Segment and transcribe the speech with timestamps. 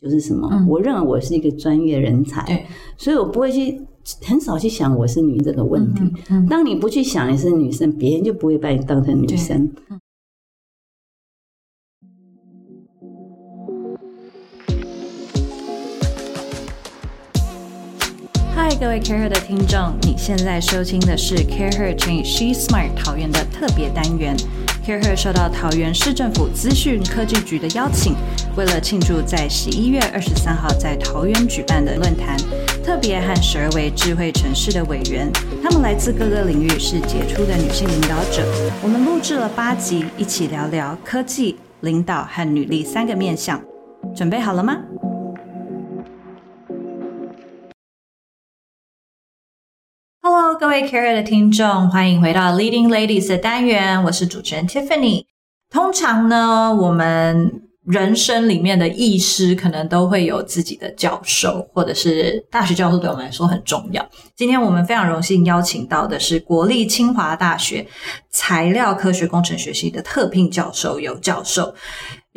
[0.00, 0.48] 就是什么？
[0.52, 2.64] 嗯我认为我是一个专业人才，对，
[2.96, 3.80] 所以我不会去
[4.22, 6.02] 很少去想我是女这个问题。
[6.02, 9.70] 嗯嗯当你不去想你是女生，别人就不会把你当成女生。
[18.54, 24.36] 嗨，各位 Care Her 的听众，你现在收听的是 Care Her Change She Smart 桃园的特别单元。
[24.88, 28.14] Care Her 受到桃园市政府资讯科技局的邀请，
[28.56, 32.38] 为了庆祝在十一月二十三号在桃园举办的论坛，
[32.82, 35.30] 特别和十二位智慧城市的委员，
[35.62, 38.42] 他们来自各个领域，是杰出的女性领导者。
[38.82, 43.60] 我们录制了八集，一起聊聊科技、领导和女力三个面向。
[44.16, 44.78] 准备好了吗
[50.58, 55.24] 各位 Care 的听众，欢迎回到 Leading Ladies 的单元，我是主持人 Tiffany。
[55.70, 64.04] 通常呢，我们人生里面的医师可能都会有自己的教授，或者是大学教授，对我们来说很重要。
[64.34, 67.86] 今天我们非常荣幸邀请到的是国立清华大学
[68.28, 71.72] 材料科学工程学系的特聘教授尤教授。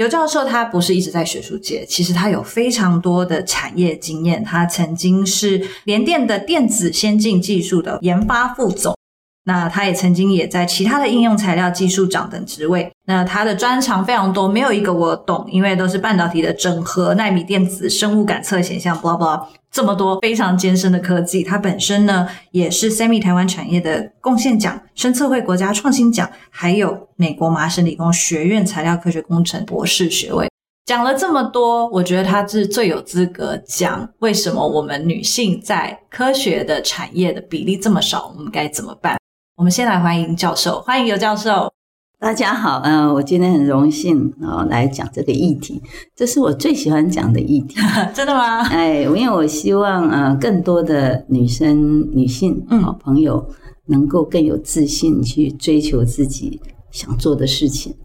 [0.02, 4.44] 刘教授他不是一直在学术界，其实他有非常多的产业经验。
[4.44, 8.98] 他曾经是联电的电子先进技术的研发副总，
[9.44, 12.92] 那他也曾经也在其他的应用材料技术长等职位。
[13.06, 21.44] 那他的专长非常多，没有一个我懂，因为都是半导体的整合、纳米电子、生物感测显像，blah blah 这么多非常艰深的科技。
[21.44, 30.50] 他本身呢也是 Semi 台湾产业的贡献奖、深测会国家创新奖，还有美国麻省理工学院材料科学工程博士学位。
[30.86, 39.17] 讲了这么多，我觉得他是最有资格讲为什么我们女性在科学的产业的比例这么少，我们该怎么办？
[39.62, 41.72] 我们先来欢迎教授，欢迎尤教授。
[42.17, 45.80] 大家好，嗯、我今天很荣幸啊、来讲这个议题，
[46.16, 47.76] 这是我最喜欢讲的议题。
[48.12, 48.64] 真的吗？
[48.70, 53.48] 哎，因为我希望呃更多的女生、女性嗯好朋友
[53.86, 57.95] 能够更有自信去追求自己想做的事情。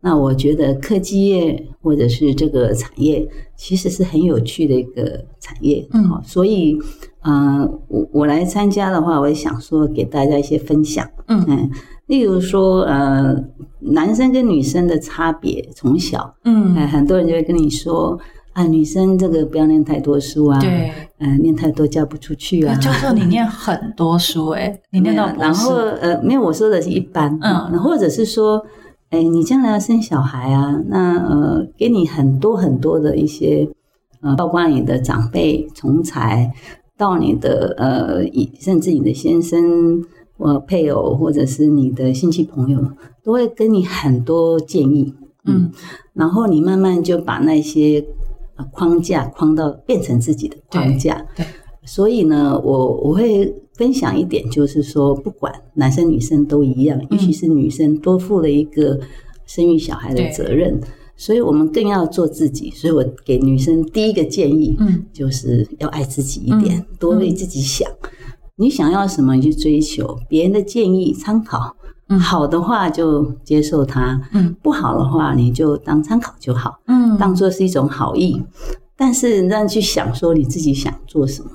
[0.00, 3.26] 那我觉得科技业或者是这个产业，
[3.56, 5.86] 其实是很有趣的一个产业。
[5.92, 6.76] 嗯好所以
[7.22, 11.08] 呃，我我来参加的话，我也想说给大家一些分享。
[11.26, 11.70] 嗯嗯，
[12.06, 13.34] 例如说呃，
[13.80, 18.16] 男生跟女生的差别，从小嗯哎，很多人就会跟你说
[18.52, 22.74] 啊，女生这个不要念太多书啊，对，嗯、念太多嫁不出去啊。
[22.76, 28.64] 教授你 念很多书诶，你念到然后呃，没有我说的是一般，嗯嗯，或者是说，
[29.10, 33.68] 哎，你将来要生小孩啊，那呃，给你很多很多的一些
[34.20, 36.52] 呃，包括你的长辈从才
[36.96, 40.04] 到你的呃，以甚至你的先生。
[40.38, 42.78] 呃，配偶或者是你的亲戚朋友
[43.24, 45.14] 都会跟你很多建议，
[45.46, 45.72] 嗯
[46.12, 48.04] 然后你慢慢就把那些
[48.56, 51.24] 呃框架框到变成自己的框架。
[51.34, 51.46] 对对
[51.86, 58.98] 所以呢，我我会分享一点，就是说，不管男生女生都一样，尤其是女生多负了一个
[59.44, 60.80] 生育小孩的对责任，
[61.16, 62.70] 所以我们更要做自己。
[62.70, 67.88] 所以我给女生第一个建议，嗯就是要爱自己一点，嗯多为自己想。
[68.56, 71.76] 你想要什么，你去追求别人的建议参考。
[72.08, 78.40] 嗯好的话就接受它，嗯不好的话你就当参考就好，嗯当做是一种好意。
[78.96, 81.50] 但是让去想说你自己想做什么，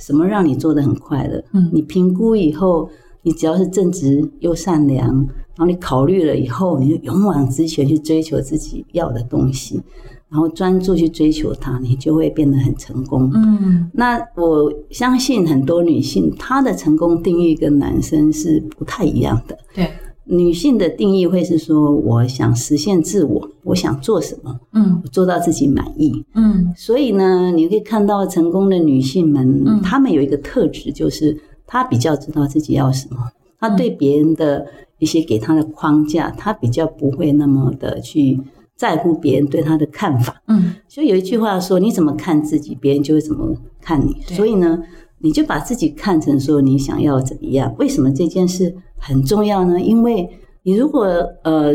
[0.00, 1.44] 什么让你做的很快乐。
[1.52, 2.90] 嗯你评估以后，
[3.22, 9.80] 你只要是正直又善良，然后你考虑了以后，你就勇往直前去追求自己要的东西，
[10.28, 13.30] 然后专注去追求它，你就会变得很成功。
[13.34, 19.58] 嗯那我相信很多女性她的成功定义跟男生是不太一样的。
[19.74, 19.90] 对，
[20.24, 26.24] 女性的定义会是说，我想实现自我，我想做什么，嗯我做到自己满意。
[26.34, 31.36] 嗯所以呢，你可以看到成功的女性们，嗯她们有一个特质，就是
[31.66, 33.16] 她比较知道自己要什么，
[33.58, 34.66] 她对别人的
[34.98, 38.38] 一些给她的框架，她比较不会那么的去
[38.76, 40.40] 在乎别人对她的看法。
[40.46, 44.82] 嗯所以有一句话说：“你怎么看自己，别人就会怎么看你。”所以呢，
[45.22, 47.74] 你就把自己看成说你想要怎么样。
[47.78, 49.80] 为什么这件事很重要呢？
[49.80, 50.28] 因为
[50.62, 51.04] 你如果
[51.44, 51.74] 呃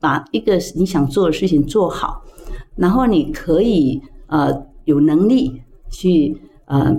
[0.00, 2.22] 把一个你想做的事情做好，
[2.76, 6.94] 然后你可以呃有能力去呃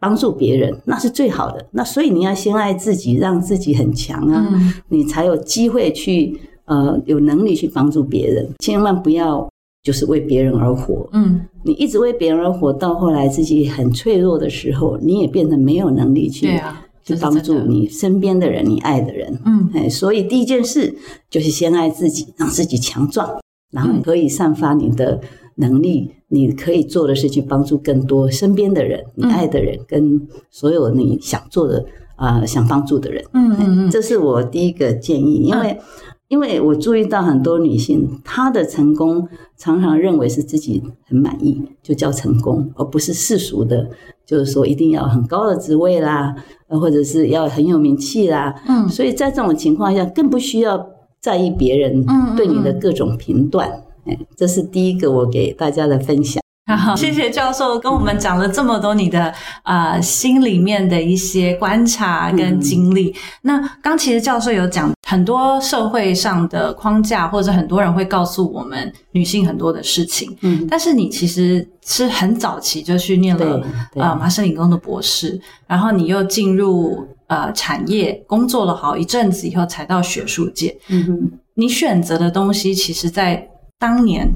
[0.00, 1.66] 帮助别人，那是最好的。
[1.70, 8.52] 那所以你要先爱自己，让自己很强啊，嗯你才有机会去呃有能力去帮助别人。
[8.58, 9.48] 千万不要
[9.82, 11.08] 就是为别人而活。
[11.12, 16.48] 嗯你一直为别人而活，到后来自己很脆弱的时候，你也变得没有能力去
[17.04, 19.38] 去帮助你身边的人，你爱的人。
[19.44, 20.94] 嗯哎，所以第一件事
[21.30, 23.40] 就是先爱自己，让自己强壮，
[23.70, 25.20] 然后你可以散发你的
[25.56, 31.84] 能力，你可以做的是去帮助更多身边的人，你爱的人，跟所有你想做的
[32.16, 33.24] 啊、想帮助的人。
[33.34, 35.78] 嗯嗯嗯，这是我第一个建议，因为、
[36.32, 43.86] 因为我注意到很多女性，她的成功常常认为是自己很满意就叫成功，而不是世俗的，
[44.24, 46.34] 就是说一定要很高的职位啦，
[46.68, 48.54] 呃或者是要很有名气啦。
[48.66, 50.88] 嗯所以在这种情况下，更不需要
[51.20, 52.02] 在意别人
[52.34, 53.68] 对你的各种评断。
[54.06, 56.41] 哎，这是第一个我给大家的分享。
[56.76, 59.32] 好， 谢谢教授跟我们讲了这么多你的
[59.64, 63.14] 呃心里面的一些观察跟经历。
[63.42, 73.62] 那刚其实教授有讲很多社会上的框架，或者很多人会告诉我们女性很多的事情，嗯，但是你其实是很早期就去念了
[73.94, 80.76] 呃麻省理工的博士，然后你又进入呃产业工作了好一阵子以后，才到学术界。
[80.88, 83.46] 嗯哼，你选择的东西，其实在
[83.78, 84.26] 当年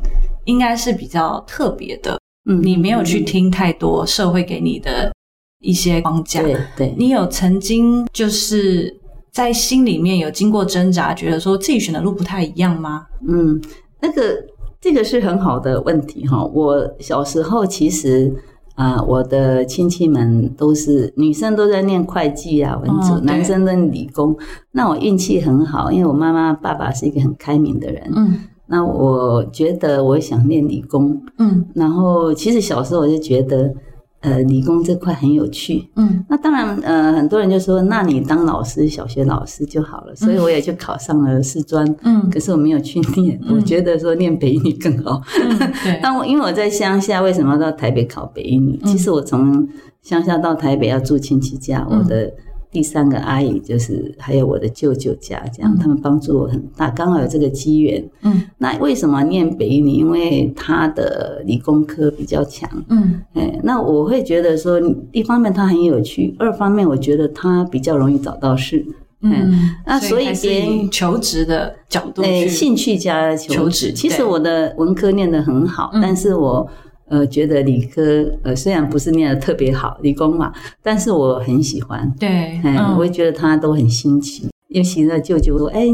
[0.45, 2.19] 应该是比较特别的。
[2.47, 5.13] 嗯你没有去听太多社会给你的
[5.61, 9.01] 一些框架，对对，你有曾经就是
[9.33, 13.07] 在心里面有经过挣扎，觉得说自己选的路不太一样吗？
[13.29, 13.61] 嗯，
[14.01, 14.45] 那个
[14.81, 16.45] 这个是很好的问题哈。
[16.45, 18.33] 我小时候其实
[18.77, 24.37] 啊、我的亲戚们都是女生都在念会计啊、文组，哦男生在理工。
[24.73, 28.13] 那我运气很好，因为我妈妈、爸爸是一个很开明的人。
[28.15, 33.73] 嗯那我觉得我想念理工，嗯然后其实小时候我就觉得，
[34.21, 35.89] 呃，理工这块很有趣。
[35.95, 40.17] 嗯那当然，呃，很多人就说，那你当老师，小学老师就好了。
[40.17, 41.87] 所以我也就考上了师专。
[42.03, 45.23] 嗯可是我没有去念，嗯我觉得说念北一女更好。
[45.41, 48.79] 嗯，对， 但我因为我在乡下，为什么要到台北考北一女？
[48.83, 49.69] 嗯其实我从
[50.03, 52.33] 乡下到台北要住亲戚家，嗯我的
[52.77, 58.07] 第三个阿姨就是还有我的舅舅家，这样嗯他们帮助我很大，刚好有这个机缘。
[58.21, 59.93] 嗯那为什么念北一女？
[59.93, 62.69] 因为他的理工科比较强。
[62.91, 64.79] 嗯哎，那我会觉得说，
[65.11, 68.85] 一方面它很有趣，二方面我觉得它比较容易找到事。
[69.23, 73.91] 嗯，那所以别人求职的角度哎，去兴趣加求求职。
[73.91, 76.69] 其实我的文科念得很好，嗯但是我
[77.09, 78.03] 呃觉得理科
[78.43, 82.13] 呃虽然不是念的特别好，理工嘛，但是我很喜欢。
[82.19, 84.49] 对，哎，嗯我会觉得他都很新奇。
[84.69, 85.87] 尤其那舅舅说，哎，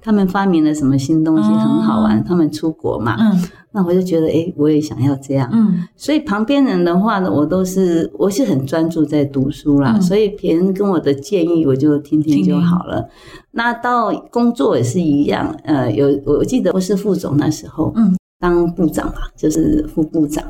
[0.00, 2.22] 他们发明了什么新东西，哦很好玩。
[2.24, 5.48] 他们出国嘛，嗯那我就觉得，哎，我也想要这样。
[5.52, 13.08] 嗯所以旁边人的话呢，我都是我是很专注在读书啦，嗯所以别人跟我的建议我就听听就好了。
[13.50, 20.44] 那到工作也是一样，呃，有我记得我是副总那时候，嗯，当部长嘛，就是副部长。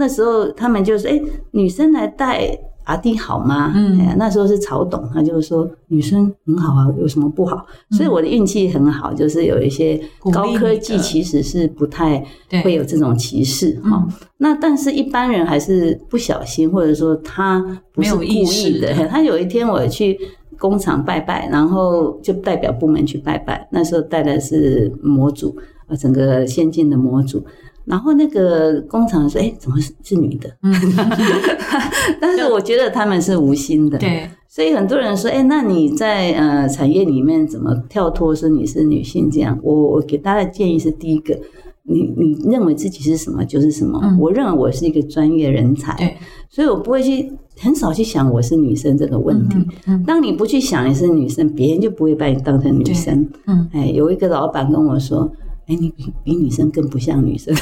[0.00, 1.20] 那时候他们就说：“哎，
[1.50, 7.66] 女生来带阿弟好吗？”嗯哎呀，那时候是曹董，他就说女生很好啊，有什么不好？
[7.90, 10.00] 所以我的运气很好，就是有一些
[10.32, 14.02] 高科技其实是不太对会有这种歧视哈。
[14.08, 14.12] 嗯
[14.42, 17.62] 那但是一般人还是不小心，或者说他
[17.92, 18.94] 不是故意的。
[18.94, 20.18] 的他有一天我去
[20.58, 25.54] 工厂拜拜，然后就代表部门去拜拜，那时候带的是模组，
[25.88, 27.44] 呃，整个先进的模组。
[27.84, 30.72] 然后那个工厂说：“哎，怎么是是女的？”嗯
[32.20, 33.98] 但是我觉得他们是无心的。
[33.98, 39.58] 对，所以很多人说，哎，那你在呃产业里面怎么跳脱说你是女性这样？
[39.62, 41.38] 我我给大家的建议是，第一个，
[41.84, 44.00] 你你认为自己是什么就是什么。
[44.02, 46.16] 嗯我认为我是一个专业人才，对，
[46.48, 49.56] 所以我不会去很少去想我是女生这个问题。
[49.58, 53.26] 嗯嗯当你不去想你是女生，别人就不会把你当成女生。
[53.46, 55.30] 嗯哎，有一个老板跟我说。
[55.70, 57.54] 哎，你比比女生更不像女生，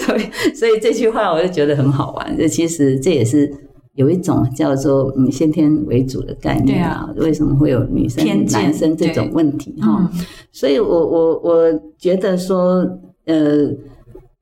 [0.00, 2.36] 所以所以这句话我就觉得很好玩。
[2.36, 3.48] 这其实这也是
[3.94, 7.08] 有一种叫做嗯先天为主的概念啊。
[7.16, 10.10] 为什么会有女生男生这种问题哈？
[10.12, 12.78] 嗯所以我我我觉得说，
[13.26, 13.70] 呃，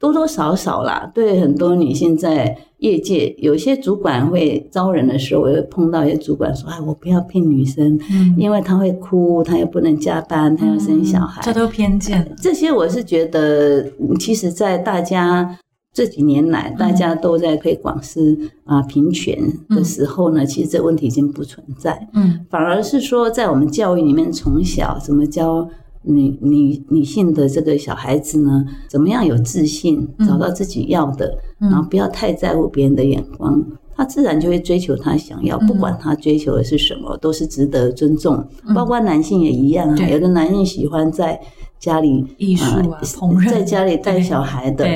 [0.05, 11.41] 多多少少啦，对很多女性在业界，有些主管会招人的时候，我会碰到一些主管说：“哎，我不要聘女生，嗯因为她会哭，她又不能加班，她要生小孩。
[11.43, 12.37] 这都偏见。
[12.37, 15.59] 这些我是觉得，嗯其实，在大家
[15.95, 19.39] 这几年来，大家都在推广是啊平权
[19.71, 22.07] 的时候呢，其实这问题已经不存在。
[22.13, 25.67] 嗯反而是说，在我们教育里面，从小怎么教
[26.05, 28.65] 女女女性的这个小孩子呢？
[28.89, 33.65] 怎么样有自信，嗯找到自己要的，嗯然后不要太在乎别人的眼光，
[33.97, 38.47] 他自然就会追求他想要，嗯不管他追求的是什么，都是值得尊重。
[38.75, 41.41] 包括男性也一样啊，对有的男性喜欢在
[41.79, 44.87] 家里艺术啊呃烹饪在家里带小孩的。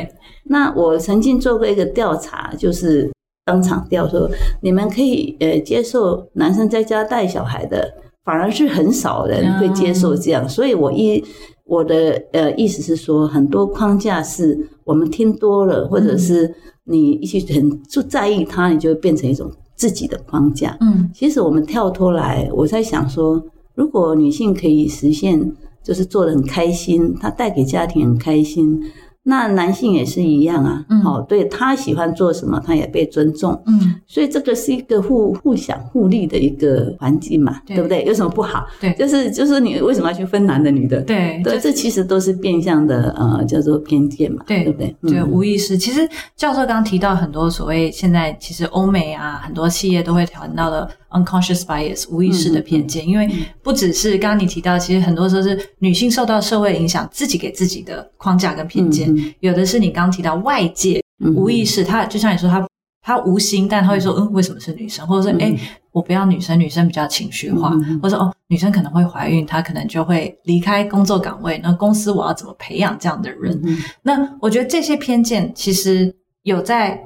[0.44, 3.10] 那我曾经做过一个调查，就是
[3.44, 4.30] 当场调说，
[4.62, 7.92] 你们可以呃接受男生在家带小孩的，
[8.28, 10.46] 反而是很少人会接受这样。
[10.46, 11.24] 所以我一
[11.64, 16.54] 我的呃意思是说，很多框架是我们听多了，或者是
[16.84, 20.76] 你一些很就在意它，你就会变成一种自己的框架。
[20.82, 23.42] 嗯其实我们跳脱来，我在想说，
[23.74, 25.50] 如果女性可以实现，
[25.82, 28.78] 就是做的很开心，她带给家庭很开心，
[29.24, 30.84] 那男性也是一样啊。
[30.88, 33.60] 嗯好、对他喜欢做什么，他也被尊重。
[33.66, 38.04] 嗯，所以这个是一个互互享互利的一个环境嘛，对对不对？
[38.04, 38.66] 有什么不好？
[38.80, 41.00] 对就是就是你为什么要去分男的女的？
[41.02, 44.96] 对对，这其实都是变相的呃叫做偏见嘛，对对不对？
[45.02, 45.76] 对，嗯无意识。
[45.76, 53.28] 其实教授刚刚提到很多所谓现在其实欧美啊，很多企业都会谈到的 unconscious bias 无意识的偏见，因为
[53.62, 62.66] 不只是刚刚你提到，其实很多时候是女性受到社会影响，自己给自己的框架跟偏见，嗯有的是你刚刚提到外界嗯无意识，他就像你说他。
[63.00, 65.06] 他无心，但他会说：“嗯，为什么是女生？
[65.06, 65.50] 或者说，哎、
[65.92, 71.58] 我不要女生，女生比较情绪化，嗯或者说哦，女生可能会怀孕，她可能就会离开工作岗位。
[71.62, 73.58] 那公司我要怎么培养这样的人？
[73.64, 77.00] 嗯那我觉得这些偏见其实有在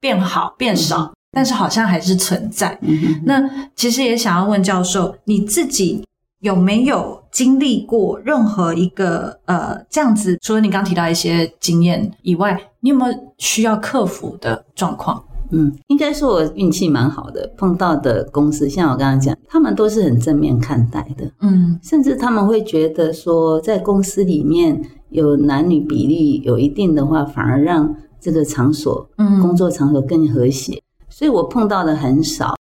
[0.00, 2.78] 变好变少，但是好像还是存在。
[3.24, 3.42] 那
[3.74, 6.04] 其实也想要问教授，你自己
[6.40, 10.38] 有没有经历过任何一个呃这样子？
[10.40, 15.22] 除了你刚提到一些经验以外，你有没有需要克服的状况？
[15.50, 30.82] 嗯，应该说我运气蛮好的，碰到的公司，像我刚刚讲，他们都是很正面看待的，嗯甚至他们会觉得说，在公司里面有男女比例有一定的话，反而让这个场所嗯工作场所更和谐。
[31.16, 32.56] 所以我碰到的很少。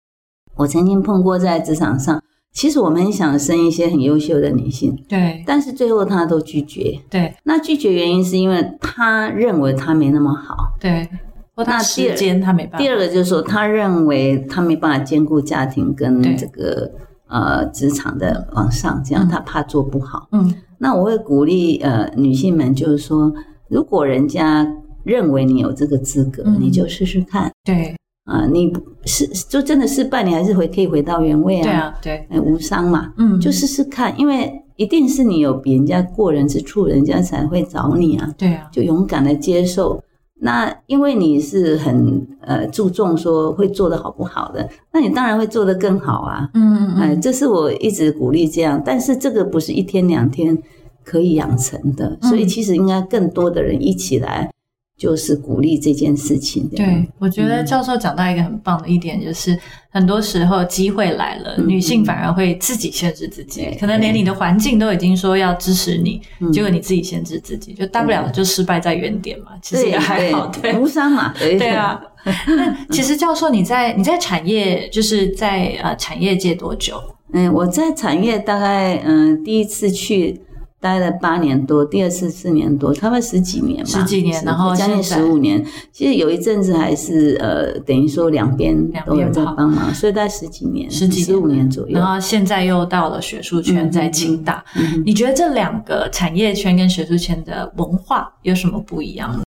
[0.55, 2.21] 我曾经碰过在职场上，
[2.53, 6.99] 其实我们很想生一些很优秀的女性，对但是最后她都拒绝。
[7.09, 10.55] 对那拒绝原因是因为她认为她没那么好。
[10.79, 11.09] 对，
[11.55, 12.77] 那第二时间他没办法。
[12.77, 16.91] 第二个就是说，她认为她没办法兼顾家庭跟这个
[17.27, 20.27] 呃职场的往上，这样嗯她怕做不好。
[20.31, 23.33] 嗯那我会鼓励呃女性们，就是说，
[23.67, 24.67] 如果人家
[25.03, 40.01] 认为你有这个资格，嗯你就试试看对啊、你不是就真的失败，你还是回可以回到原位啊，对啊对呃无伤嘛，嗯就试试看，因为一定是你有比人家过人之处，人家才会找你啊，对啊就勇敢的接受。
[40.39, 46.49] 那因为你是很呃注重说会做的好不好的，那你当然会做得更好啊。
[46.53, 50.57] 嗯嗯哎，嗯这是我一直鼓励这样，但是这个不是一天两天
[51.03, 54.49] 可以养成的，嗯所以其实应该更多的人一起来，
[54.97, 56.67] 就是鼓励这件事情。
[56.69, 59.57] 对，我觉得教授讲到一个很棒的一点，就是
[59.91, 66.51] 很多时候机会来了，嗯女性反而会自己限制自己对，可能连你的环境都已经说要支持你，嗯。
[66.51, 70.77] 结果你自己限制自己，就大不了就失败在原点嘛，其实也还好，对。
[70.77, 71.57] 无伤嘛，对。
[71.59, 71.99] 对啊，
[72.47, 76.95] 那 其实教授你在你在产业就是在呃产业界多久？
[77.33, 80.39] 嗯，我在产业大概嗯第一次去
[80.83, 85.65] 待了八年多，第二次四年多，差不多十几年吧，十几年然后将近十五年。
[85.93, 92.05] 其实有一阵子还是呃，等于说两边两都有在帮忙，所以大概十几年，十几年十五年左右然。
[92.05, 99.41] 后现在又到了学术圈，嗯在清大，嗯你觉得这两个产业圈跟学术圈的文化有什么不一样？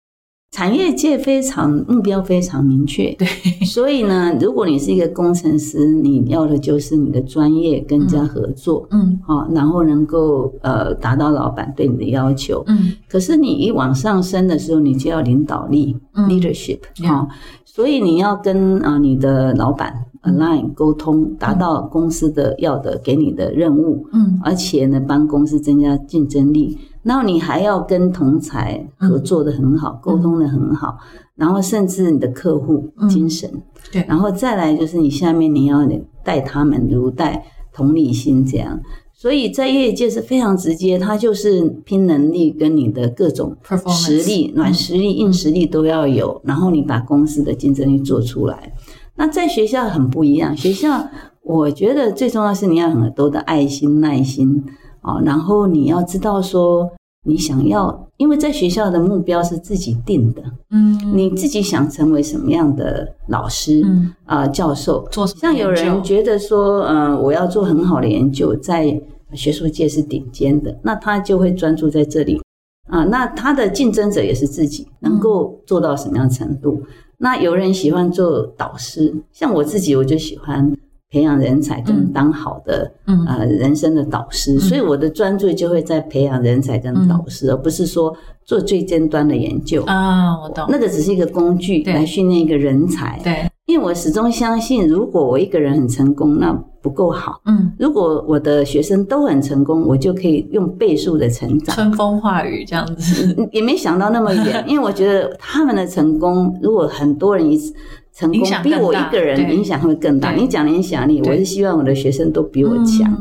[0.56, 3.28] 产业界非常目标非常明确，对，
[3.66, 9.20] 所以呢，如果你是一个工程师，你要的就是你的专业跟人家合作，嗯。
[9.28, 12.64] 好、然后能够呃达到老板对你的要求。
[12.68, 12.94] 嗯。
[13.10, 16.30] 可是你一往上升的时候，你就要领导力、嗯。
[16.30, 17.08] leadership，Yeah。
[17.08, 17.28] 好、
[17.66, 20.38] 所以你要跟啊、呃你的老板嗯。
[20.38, 24.40] align 沟通，达到公司的要的给你的任务，嗯。
[24.42, 26.78] 而且呢，帮公司增加竞争力。
[27.06, 30.98] 然后你还要跟同才合作的很好，沟通的很好，
[31.36, 33.50] 然后甚至你的客户嗯精神，
[33.92, 34.04] 对。
[34.10, 35.88] 然后再来就是你下面你要
[36.24, 38.82] 带他们如带同理心这样。
[39.14, 43.56] 所以在业界是非常直接，它就是拼能力跟你的各种
[43.88, 48.74] 实力、软实力、硬实力都要有，然后你把公司的竞争力做出来。
[49.16, 51.08] 那在学校很不一样，学校
[51.44, 54.64] 我觉得最重要是你要很多的爱心、耐心
[55.06, 56.90] 啊，然后你要知道说
[57.28, 61.00] 你想要，因为在学校的目标是自己定的，嗯。
[61.14, 64.14] 你自己想成为什么样的老师嗯。
[64.26, 69.00] 啊、教授，做什么像有人觉得说，呃，我要做很好的研究，在
[69.34, 72.42] 学术界是顶尖的，那他就会专注在这里。
[72.90, 73.04] 啊。
[73.06, 76.82] 那他的竞争者也是自己能够做到什么样程度？
[77.18, 80.76] 那有人喜欢做导师，像我自己，我就喜欢
[81.12, 82.12] 培养人才跟嗯。
[82.14, 83.26] 当好的、嗯。
[83.26, 89.84] 呃人生的导师，所以我的专注就会在培养人才跟导师，而不是说做最尖端的研究。
[89.84, 97.42] 啊，我懂，那个只是一个工具来训练一个人才，对，因因为我始终相信，如果我一个人很成功，那不够好。
[97.44, 101.76] 嗯，如果我的学生都很成功，我就可以用倍数的成长。
[101.76, 107.74] 春风化雨这样子，也没想到那么远， 因为我觉得他们的成功，如果很多人一次
[108.16, 110.32] 成功，比我一个人影响会更大。
[110.32, 113.14] 你讲的影响力，我是希望我的学生都比我强。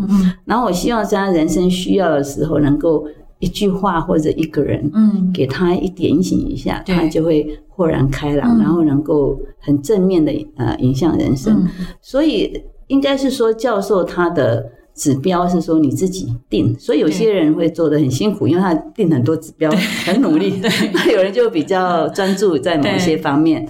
[0.45, 3.05] 然后我希望在他人生需要的时候，能够
[3.41, 8.61] 一句话或者一个人嗯，给他一点醒一下，他就会豁然开朗，嗯。
[8.61, 11.65] 然后能够很正面的呃影响人生。
[11.65, 11.69] 嗯。
[12.01, 19.69] 所以应该是说，教授他的指标是说你自己定，所以有些人会做的很辛苦，因为他定很多指标，
[20.07, 20.53] 很努力；
[20.95, 23.67] 那有人就比较专注在某些方面。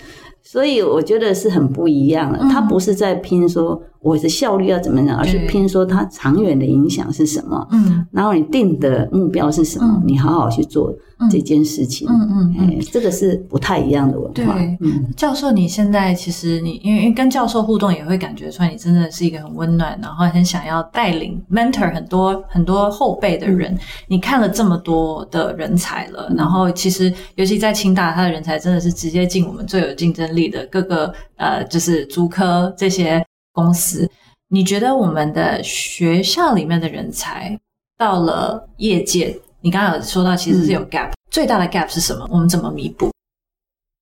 [0.47, 2.49] 所以我觉得是很不一样的，嗯。
[2.51, 10.95] 他不是在拼说我的效率要怎么样，而是对拼说它长远的影响是什么，嗯然后你定的目标是什么嗯，你好好去做
[11.31, 12.07] 这件事情。
[12.09, 12.55] 嗯。
[12.59, 14.35] 哎，这个是不太一样的文化。
[14.35, 14.45] 对
[14.81, 23.77] 嗯，教授，你现在其实你因为因为跟教授互动，也会感觉出来你真的是一个很温暖，然后很想要带领 mentor 很多很多后辈的人。
[24.07, 34.11] 你看了这么多的人才了，然后其实尤其在清大，他的人才真的是直接进我们最有竞争力的各个呃，就是主科这些公司。
[34.49, 37.59] 你觉得我们的学校里面的人才
[37.97, 42.29] 到了业界，你刚刚有说到其实是有 gap，、最大的 gap 是什么？
[42.31, 43.11] 我们怎么弥补？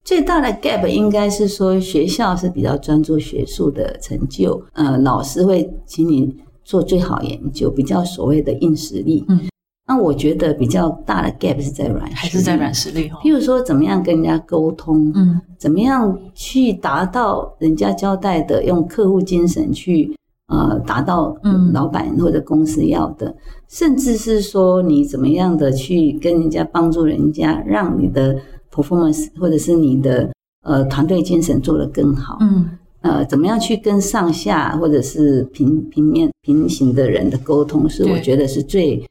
[0.04, 9.24] 最大的 gap 应该是说学校是比较专注学术的成就，呃，老师会请你做最好研究，比较所谓的硬实力。
[9.28, 9.40] 嗯，
[9.86, 13.18] 那我觉得比较大的 gap 是在软还是在软实力哦？
[13.22, 15.40] 譬如说，怎么样跟人家沟通，嗯。
[15.58, 20.16] 怎么样去达到人家交代的，用客户精神去
[20.48, 21.72] 呃达到嗯。
[21.72, 23.34] 老板或者公司要的，
[23.68, 28.36] 甚至是说你怎么样的去跟人家帮助人家，让你的
[28.72, 30.30] performance 或者是你的
[30.64, 32.38] 呃团队精神做得更好。
[32.40, 32.78] 嗯。
[33.00, 39.04] 呃，怎么样去跟上下或者是平平面平行的人的沟通，是我觉得是最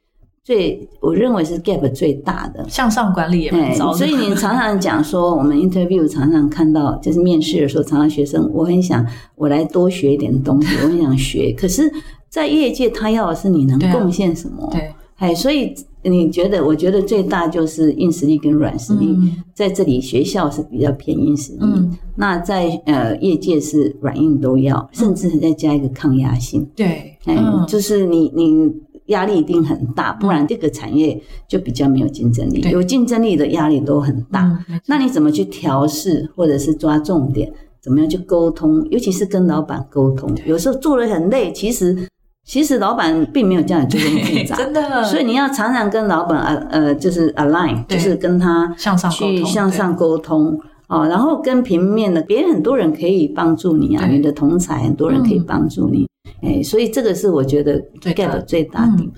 [0.43, 2.67] 最我认为是 gap 最大的。
[2.67, 9.05] 向上管理也蛮哎糟的，所以你常常讲说，我们 interview 常常看到，就是面试的时候，常常学生，我很想
[9.36, 11.53] 我来多学一点东西，我很想学。
[11.57, 11.92] 可是，
[12.29, 14.68] 在业界，他要的是你能贡献什么？
[14.72, 16.65] 对哎，所以你觉得？
[16.65, 26.68] 我觉得最大就是硬实力跟软实力，嗯在这里学校是比较偏硬实力，嗯那在呃业界是软硬都要，甚至再加一个抗压性。
[26.75, 28.74] 对，哎，嗯就是你你
[29.07, 32.61] 压力一定很大，不然这个产业就比较没有竞争力。
[32.70, 37.51] 有竞争力的压力都很大，那你怎么去调试，或者是抓重点？
[37.81, 38.87] 怎么样去沟通？
[38.92, 42.07] 尤其是跟老板沟通，有时候做的很累，其实
[42.46, 50.59] 其实老板并没有叫你做这么复杂， 真的，所以你要常常跟老板呃呃，就是 align，就是跟他向上去向上沟通
[50.91, 56.05] 哦，然后跟平面的别人很多人可以帮助你啊，你的同才很多人可以嗯帮助你，
[56.41, 58.25] 哎，所以这个是我觉得最大。
[58.25, 59.03] gap 最大的。
[59.03, 59.11] 嗯。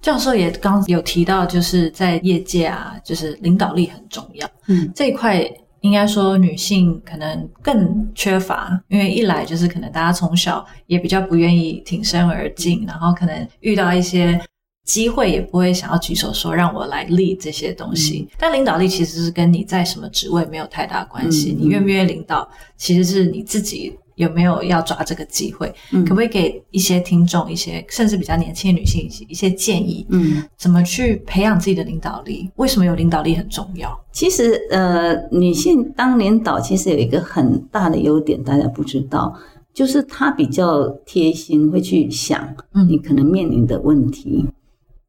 [0.00, 4.48] 教授也刚有提到，就是在业界啊，就是领导力很重要。
[4.68, 5.44] 嗯，这一块
[5.80, 14.40] 应该说女性可能更缺乏，因为一来就是可能大家从小也比较不愿意挺身而进，然后可能遇到一些
[14.88, 18.26] 机会也不会想要举手说让我来 lead 这些东西。
[18.38, 23.96] 但领导力其实是跟你在什么职位没有太大关系，嗯你愿不愿意领导，其实是你自己。
[24.18, 25.72] 有没有要抓这个机会？
[25.92, 30.04] 嗯可不可以给一些听众一些甚至比较年轻的女性一些一些建议？
[30.10, 32.50] 嗯，怎么去培养自己的领导力？
[32.56, 33.88] 为什么有领导力很重要？
[34.10, 39.32] 其实呃，女性当领导其实有一个很大的优点，大家不知道，
[39.72, 44.44] 就是她比较贴心，会去想嗯你可能面临的问题。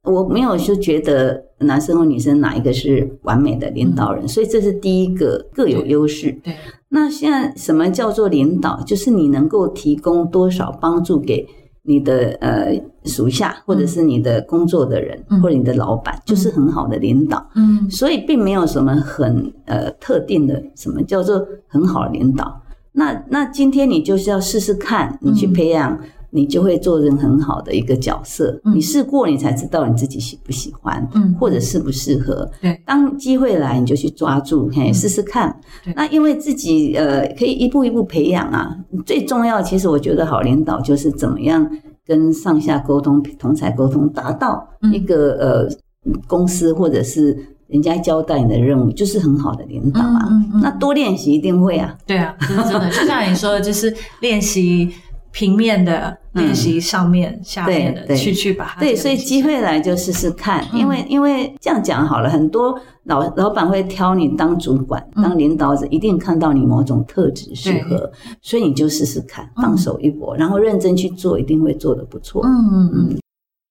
[0.10, 6.32] 我没有就觉得男生或女生哪一个是完美的领导人，所以这是第一个各有优势。
[6.44, 6.56] 对，
[6.90, 8.82] 那现在什么叫做领导？
[8.86, 11.48] 就是你能够提供多少帮助给
[11.84, 17.50] 你的呃属下，或者是你的工作的人，嗯或者你的老板，就是很好的领导。
[17.56, 22.62] 嗯所以并没有什么很呃特定的什么叫做很好的领导。
[22.92, 26.00] 那那今天你就是要试试看，你去嗯培养，
[26.32, 28.60] 你就会做人很好的一个角色。
[28.66, 32.50] 嗯你试过，你才知道你自己喜不喜欢，嗯或者适不适合。
[32.62, 35.94] 对，当机会来，你就去抓住，嘿，试试看对。
[35.96, 38.76] 那因为自己呃可以一步一步培养啊。
[39.06, 41.70] 最重要，其实我觉得好领导就是怎么样
[42.06, 45.70] 跟上下沟通、同才沟通，达到嗯一个、呃
[46.28, 47.38] 公司或者是
[47.68, 50.28] 人家交代你的任务，就是很好的领导啊。
[50.32, 51.96] 嗯嗯嗯那多练习一定会啊。
[52.08, 52.90] 对啊，真的。
[52.90, 54.90] 就像你说的，就是练习
[55.32, 68.12] 平面的练习上面、下面的去去把它对，所以机会来就试试看，嗯因为因为这样讲好了，很多老老板会挑你当主管、嗯当领导者，一定看到你某种特质适合，
[68.42, 72.42] 所以你就试试看，放手一搏，然后认真去做，一定会做得不错。
[72.46, 73.20] 嗯嗯嗯。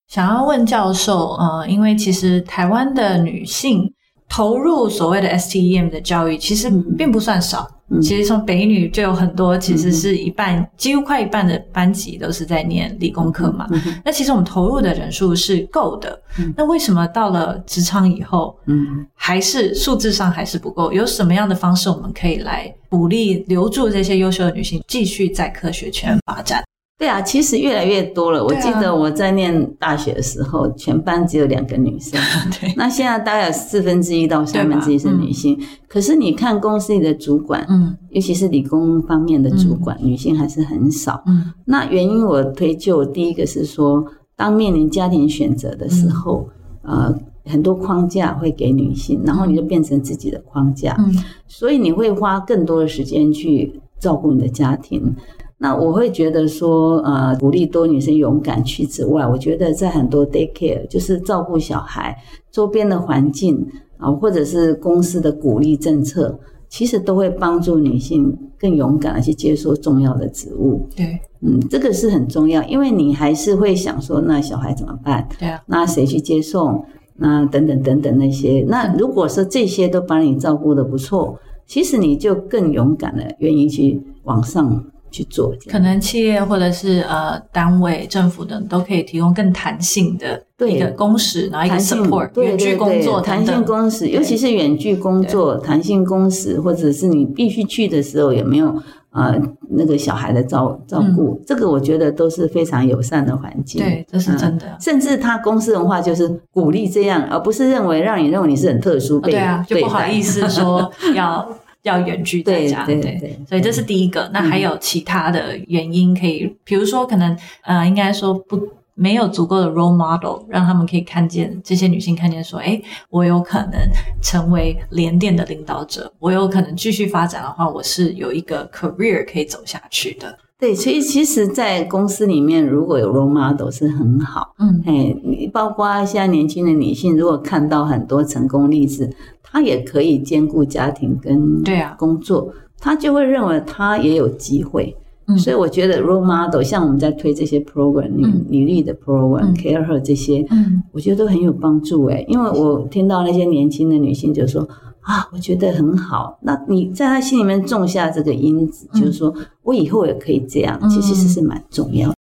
[0.08, 3.92] 想要问教授，呃，因为其实台湾的女性
[4.28, 7.68] 投入所谓的 STEM 的教育，其实嗯并不算少。
[7.90, 13.66] 嗯其实从北女就有很多，其实是一半，几乎快一半的班级都是在念理工科嘛。
[13.70, 20.92] 嗯那其实我们投入的人数是够的，嗯那为什么到了职场以后，嗯，还是数字上还是不够？
[20.92, 26.62] 有什么样的方式我们可以来鼓励留住这些优秀的女性，继续在科学圈发展？
[26.98, 28.42] 对啊，其实越来越多了。
[28.44, 32.20] 我记得我在念大学的时候，全班只有两个女生。
[32.60, 35.56] 对，那现在大概有四分之一到三分之一是女性，
[35.86, 41.22] 可是你看公司里的主管，嗯尤其是理工方面的主管，女性还是很少。
[41.28, 46.48] 嗯那原因我推就第一个是说，当面临家庭选择的时候，
[46.82, 51.14] 呃，很多框架会给女性，然后你就变成自己的框架，嗯
[51.46, 55.14] 所以你会花更多的时间去照顾你的家庭。
[55.58, 62.16] 那我会觉得说，呃，鼓励多女生勇敢去之外，我觉得在很多 daycare 就是照顾小孩
[62.50, 63.66] 周边的环境
[63.98, 70.86] 啊、或者是公司的鼓励政策，其实都会帮助女性更勇敢的去接受重要的职务。
[70.94, 75.28] 对嗯，这个是很重要，因为你还是会想说，那小孩怎么办？
[75.38, 76.84] 对啊，那谁去接送？
[77.16, 78.64] 那等等等等那些。
[78.68, 85.52] 那如果说这些都把你照顾的不错，其实你就更勇敢的愿意去往上去做。
[85.70, 93.64] 可能企业或者是呃单位、政府等都可以提供更弹性的对一个工时，然后一个弹性 support 对远距工作弹性。
[93.64, 98.74] 工时，尤其是远距工作、弹性工时，或者是你必须去的时候有没有
[99.10, 99.36] 呃
[99.70, 103.82] 那个小孩的照照顾，这个我觉得都是非常友善的环境。
[103.82, 104.76] 嗯对，这是真的。
[104.80, 110.22] 甚至他公司文化就是鼓励这样，而不是认为让你认为你是很特殊被哦对啊，就不好意。
[110.22, 111.48] 思说要
[111.82, 114.28] 要远距在家，对对对所以这是第一个。
[114.32, 118.60] 那还有其他的原因可以，比如说可能呃，应该说不
[118.94, 123.78] 没有足够的 role model，让他们可以看见这些女性看见说，哎，我有可能
[124.20, 130.36] 成为联电的领导者，我有可能继续发展的话，我是有一个 career 可以走下去的。
[130.60, 134.54] 对，所以其实，在公司里面如果有 role model 是很好。
[134.58, 139.08] 嗯哎，你包括现在年轻的女性，如果看到很多成功例子，
[139.42, 144.96] 她也可以兼顾家庭跟对啊工作，她就会认为她也有机会。
[145.30, 154.66] 嗯所以我觉得 role model 像我们在推这些 program 女、嗯女力的 program、嗯 care her 这些，嗯我觉得都很有帮助诶，因为我听到那些年轻的女性就说
[155.08, 156.38] 啊，我觉得很好。
[156.42, 162.14] 那你在他心里面种下这个因子，嗯就是说我以后也可以这样，嗯其实是是蛮重要的。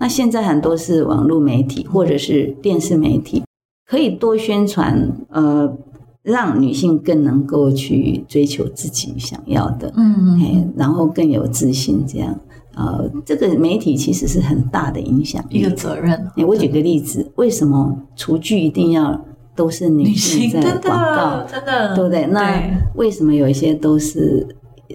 [0.00, 3.42] 那现在很多是网络媒体或者是电视媒体，
[3.90, 5.76] 可以多宣传，呃，
[6.22, 12.38] 让女性更能够去追求自己想要的，嗯哎，然后更有自信，这样。
[12.74, 16.12] 呃，这个媒体其实是很大的影响一个责任。
[16.36, 19.22] 欸我举个例子，为什么厨具一定要
[19.54, 22.26] 都是女女性在广告的，真的对不对？
[22.26, 24.46] 那对为什么有一些都是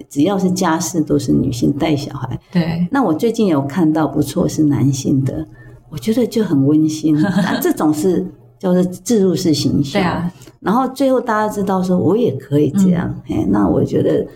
[0.08, 2.38] 只要是家事都是女性带小孩？
[2.52, 5.46] 对那我最近有看到不错是男性的，
[5.90, 7.14] 我觉得就很温馨。
[7.20, 8.26] 那 这种是
[8.58, 14.26] 叫做自入式形象，对啊，然后最后大家知道说我也可以这样，哎、那我觉得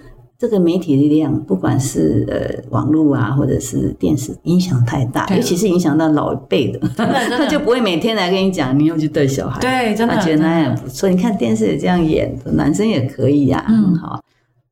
[0.42, 11.08] 这个媒体力量，不管是呃网络啊，或者是电视，影响太大，尤其是影响到老一辈的， 他就不会每天来跟你讲你又去带小孩，对，真的他觉得那样不错。
[11.08, 14.20] 你看电视也这样演，男生也可以呀、嗯很好。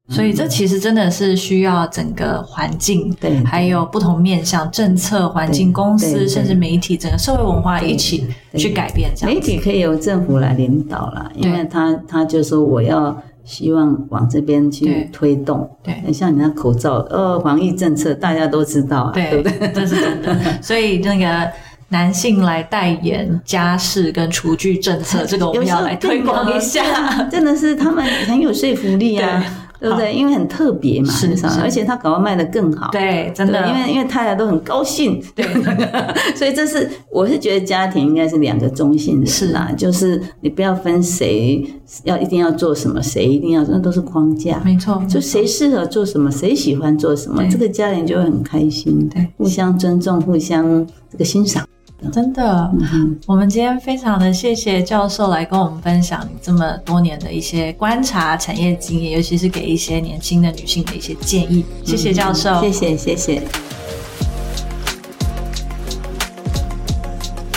[0.09, 9.33] 所以这其实真的是需要整个环境，对还有不同面向、政策、环境、公司，对对甚至媒体，整个社会文化一起去改变这样。
[9.33, 13.17] 媒体可以由政府来领导啦，因为他他就说我要
[13.51, 15.69] 希望往这边去推动。
[15.83, 19.73] 对像你那口罩，呃，防疫政策大家都知道啊，对对不对？
[19.75, 20.37] 这是真的。
[20.63, 21.51] 所以那个
[21.89, 27.25] 男性来代言家事跟厨具政策，这个我们要来推广一下。
[27.25, 29.45] 真的是他们很有说服力啊，
[29.81, 30.15] 对不对？
[30.15, 31.61] 因为很特别嘛，是很少是。
[31.61, 32.91] 而且他搞得卖得更好。
[32.93, 35.45] 对，真，的，因为因为大家都很高兴，对。
[36.37, 41.67] 所以这是我是觉得家庭应该是两个中性人啦，就是你不要分谁
[42.05, 47.49] 要一定要做什么，谁一定要那都是框架，没错，就谁适合做什么，谁喜欢做什么，对。
[47.49, 49.27] 这个家庭就会很开心，对。
[49.39, 51.67] 互相尊重，互相这个欣赏。
[52.13, 52.71] 真的。
[52.93, 61.65] 嗯，我们今天非常的谢谢教授来跟我们分享你这么多年的一些观察、产业经验，尤其是给一些年轻的女性的一些建议。
[61.85, 63.43] 谢谢教授，谢谢谢谢。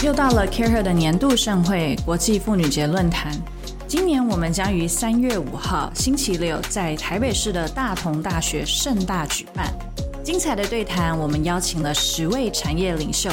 [0.04, 3.32] 又到了 CareHer 的年度盛会——国际妇女节论坛。
[3.88, 9.72] 今年我们将于三月五号星期六在台北市的大同大学盛大举办。
[10.24, 13.30] 精彩的对谈，我们邀请了十位产业领袖，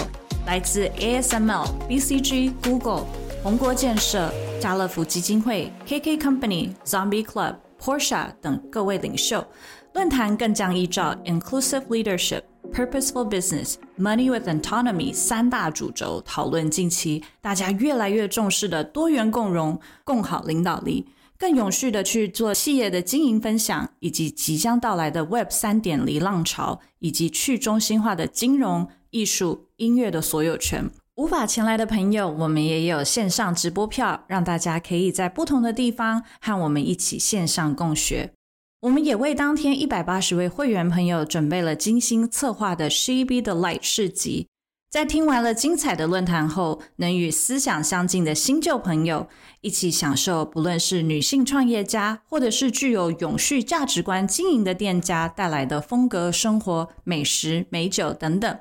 [0.47, 3.07] 来自 ASML、BCG、Google、
[3.43, 9.47] 宏国建设、家乐福基金会、KK Company、Zombie Club、Porsche 等各位领袖。
[9.95, 12.43] 论坛更将依照 Inclusive Leadership。
[12.73, 30.91] Purposeful Business、Money with Autonomy 三大主轴讨论近期大家越来越重视的多元共融、共好领导力，更永续的去做企业的经营分享，以及即将到来的 Web 三点零浪潮，以及去中心化的金融、艺术、音乐的所有权。
[31.17, 38.33] 无法前来的朋友，我们也有线上直播票，让大家可以在不同的地方和我们一起线上共学。
[38.81, 44.47] 我们也为当天一百八十位会员朋友准备了精心策划的 She Be the Light 市集。
[44.91, 49.29] 在听完了精彩的论坛后，能与思想相近的新旧朋友
[49.61, 58.59] 一起享受，不论是女性创业家，或者是具有永续价值观经营的店家带来的风格生活、美食、美酒等等。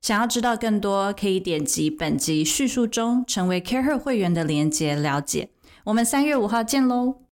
[0.00, 5.50] 想要知道更多，可以点击本集叙述中成为 CareHer 会员的链接了解。
[5.84, 7.27] 我们三月五号见喽！